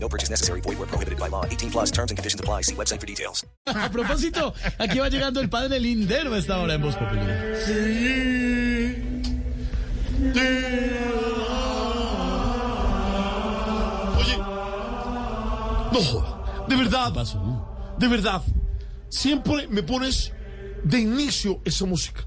[0.00, 0.60] No purchase necessary.
[0.62, 1.44] Void where prohibited by law.
[1.44, 2.62] 18 plus terms and conditions apply.
[2.62, 3.44] See website for details.
[3.66, 7.54] A propósito, aquí va llegando el padre Lindero a esta hora en Voz Popular.
[14.16, 14.36] Oye,
[15.92, 17.94] no de verdad, pasó?
[17.98, 18.42] de verdad,
[19.08, 20.32] siempre me pones
[20.84, 22.24] de inicio esa música.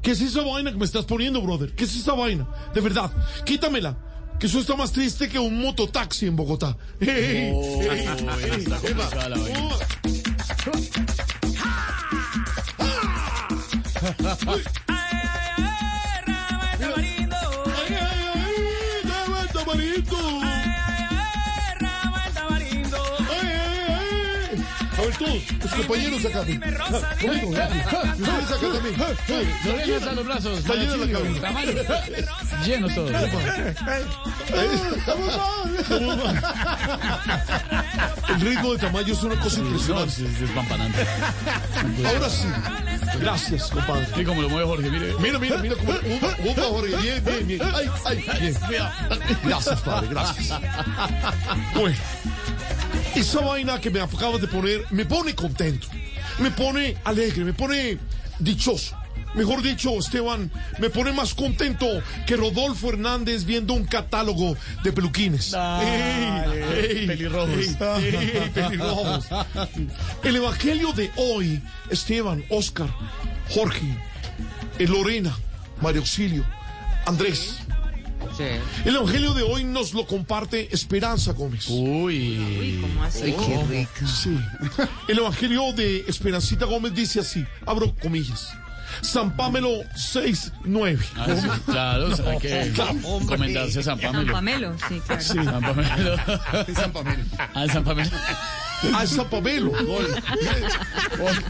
[0.00, 1.74] ¿Qué es esa vaina que me estás poniendo, brother?
[1.74, 2.48] ¿Qué es esa vaina?
[2.74, 3.10] De verdad,
[3.44, 3.96] quítamela.
[4.42, 6.76] Que eso está más triste que un mototaxi en Bogotá.
[25.20, 25.26] ay.
[25.28, 26.40] A ver, todos, tus compañeros acá.
[26.40, 28.96] Conmigo, ustedes acá también.
[29.64, 30.58] No le llegas a los brazos.
[30.58, 31.50] Está llena la cabina.
[32.64, 33.10] Llenos todos.
[38.28, 40.22] El ritmo de Tamayo es una cosa impresionante.
[40.22, 42.06] es.
[42.06, 42.48] Ahora sí.
[43.20, 44.06] Gracias, compadre.
[44.14, 45.14] Sí, como lo mueve Jorge, mire.
[45.20, 45.92] Mira, mira, mira cómo.
[46.70, 46.96] Jorge.
[46.96, 47.60] Bien, bien, bien.
[47.74, 48.56] Ay, ay, bien.
[49.44, 50.60] Gracias, padre, gracias.
[51.74, 51.96] Bueno,
[53.16, 55.86] esa vaina que me acabas de poner me pone contento,
[56.38, 57.98] me pone alegre, me pone
[58.38, 58.96] dichoso.
[59.34, 61.86] Mejor dicho, Esteban, me pone más contento
[62.26, 64.54] que Rodolfo Hernández viendo un catálogo
[64.84, 65.52] de peluquines.
[65.52, 67.56] Dale, Ey, ey, pelirrojos.
[67.58, 69.26] ey, pelirrojos.
[70.22, 72.88] El evangelio de hoy, Esteban, Oscar,
[73.48, 73.86] Jorge,
[74.80, 75.34] Lorena,
[75.80, 76.44] María Auxilio,
[77.06, 77.56] Andrés.
[78.84, 81.68] El evangelio de hoy nos lo comparte Esperanza Gómez.
[81.68, 82.82] Uy.
[84.06, 84.38] Sí.
[85.08, 88.54] El evangelio de Esperancita Gómez dice así, abro comillas.
[89.00, 91.04] San Pamelo 6, 9.
[91.16, 92.72] Ah, sí, claro, hay que
[93.26, 94.32] comentarse a San San Pamelo.
[94.32, 95.22] Pamelo, sí, claro.
[95.22, 96.16] San Pamelo.
[96.26, 97.24] Ah, San Pamelo.
[97.54, 98.10] Ah, San Pamelo.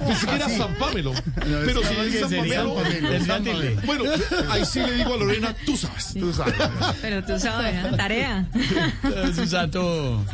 [0.06, 1.12] Pensé que era San Pamelo.
[1.36, 2.76] Pero si es San Pamelo.
[2.82, 3.78] Tendría tilde.
[3.86, 4.04] Bueno,
[4.50, 6.14] ahí sí le digo a Lorena, tú sabes.
[6.14, 6.54] Tú sabes.
[7.00, 7.96] Pero tú sabes, ¿eh?
[7.96, 8.46] tarea.
[9.46, 10.24] Santo.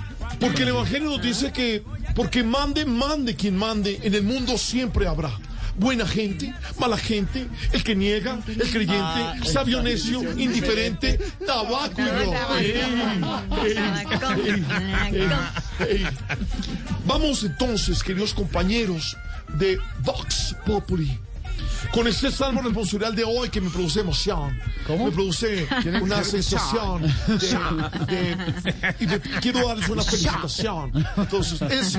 [0.40, 1.82] Porque el Evangelio nos dice que,
[2.14, 5.30] porque mande, mande quien mande, en el mundo siempre habrá.
[5.76, 12.58] Buena gente, mala gente, el que niega, el creyente, sabio necio, indiferente, tabaco y ropa.
[17.06, 19.16] Vamos entonces, queridos compañeros
[19.54, 21.18] de Vox Populi.
[21.92, 24.58] Con este salmo responsorial de hoy que me produce emoción.
[25.06, 25.66] Me produce
[26.02, 30.92] una sensación de, de- y me- quiero darles una felicitación.
[31.16, 31.98] Entonces, es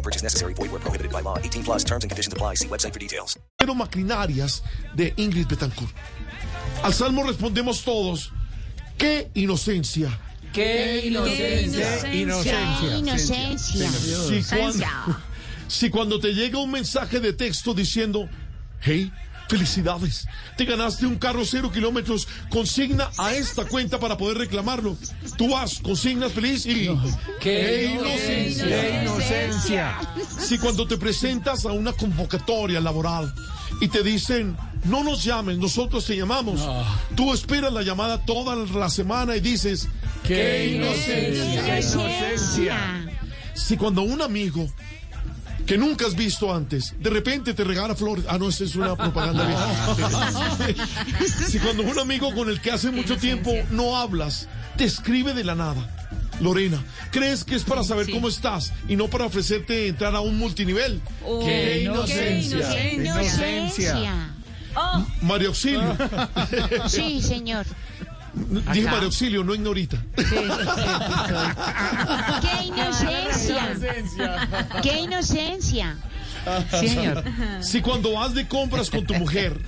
[0.00, 0.54] No purchase necessary.
[0.54, 1.36] Void where prohibited by law.
[1.36, 2.54] 18 plus terms and conditions apply.
[2.54, 3.38] See website for details.
[3.58, 4.62] Pero maquinarias
[4.96, 5.92] de Ingrid Betancourt.
[6.82, 8.32] Al salmo respondemos todos,
[8.96, 10.08] ¡qué inocencia!
[10.54, 12.14] ¡Qué inocencia!
[12.14, 13.90] Inocencia.
[13.90, 14.86] Si cuando,
[15.68, 18.26] si cuando te llega un mensaje de texto diciendo,
[18.80, 19.12] hey,
[19.50, 24.96] felicidades, te ganaste un carro cero kilómetros, consigna a esta cuenta para poder reclamarlo.
[25.36, 26.88] Tú vas, consignas feliz y...
[27.40, 28.64] ¡Qué inocencia!
[28.64, 29.98] ¡Qué inocencia!
[30.38, 33.34] Si cuando te presentas a una convocatoria laboral
[33.80, 36.60] y te dicen, no nos llamen, nosotros te llamamos,
[37.16, 39.88] tú esperas la llamada toda la semana y dices,
[40.22, 41.64] ¡Qué inocencia!
[41.64, 43.10] ¡Qué inocencia!
[43.54, 44.68] si cuando un amigo
[45.70, 48.24] que nunca has visto antes, de repente te regala flores.
[48.28, 50.86] Ah, no, esa es una propaganda vieja.
[51.48, 55.44] si cuando un amigo con el que hace mucho tiempo no hablas, te escribe de
[55.44, 55.88] la nada.
[56.40, 56.82] Lorena,
[57.12, 61.00] ¿crees que es para saber cómo estás y no para ofrecerte entrar a un multinivel?
[61.44, 62.92] ¡Qué inocencia!
[62.92, 63.90] inocencia!
[63.92, 64.34] Inocencia.
[65.22, 65.96] María Auxilio,
[66.88, 67.64] Sí, señor.
[68.34, 69.96] Dije María Auxilio, no ignorita.
[72.40, 73.76] ¡Qué inocencia!
[74.82, 75.96] ¡Qué inocencia!
[76.80, 77.24] Sí, señor.
[77.60, 79.58] Si cuando vas de compras con tu mujer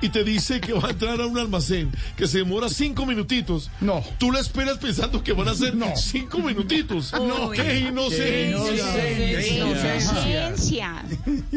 [0.00, 3.70] y te dice que va a entrar a un almacén que se demora cinco minutitos,
[3.80, 4.02] No.
[4.18, 7.12] tú la esperas pensando que van a ser cinco minutitos.
[7.12, 8.94] No, qué inocencia.
[8.94, 11.02] ¡Qué inocencia!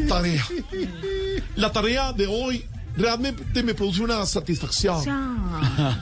[0.08, 0.46] Tarea.
[1.56, 2.66] La tarea de hoy
[2.98, 5.04] realmente me produce una satisfacción.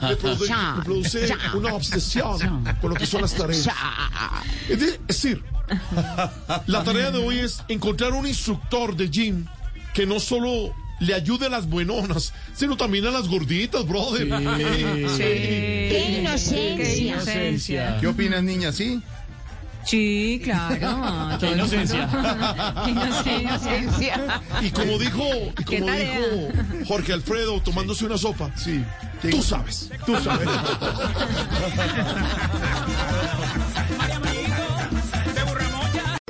[0.02, 3.68] Me produce, me produce una obsesión con lo que son las tareas.
[4.68, 5.42] Es de- es decir,
[6.66, 9.46] la tarea de hoy es encontrar un instructor de gym
[9.94, 14.28] que no solo le ayude a las buenonas, sino también a las gorditas, brother.
[14.28, 16.96] ¡Qué Qué inocencia!
[16.96, 17.98] inocencia.
[18.00, 18.72] ¿Qué opinas, niña?
[18.72, 19.00] ¿Sí?
[19.84, 21.36] Sí, claro.
[21.40, 22.08] Qué inocencia.
[22.84, 22.90] Qué
[23.38, 24.40] inocencia.
[24.62, 25.24] Y como dijo,
[25.58, 28.82] y ¿Qué como dijo Jorge Alfredo tomándose una sopa, Sí.
[29.30, 30.48] tú sabes, tú sabes.